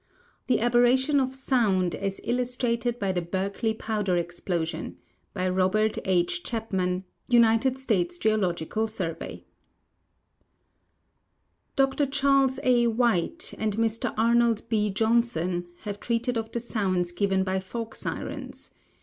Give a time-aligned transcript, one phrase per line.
[0.47, 4.97] THE ABERRATION OF SOUND AS ILLUSTRATED BY THE BERKELEY POWDER EXPLOSION
[5.35, 6.23] By Robert LI.
[6.23, 9.45] Chapman, United States Geological Surrey
[11.75, 12.87] Dr Cl):irle.s A.
[12.87, 14.89] Wliite* and Mr Arnold B.
[14.89, 18.71] Johnson t have treated of the sounds given by fog sirens.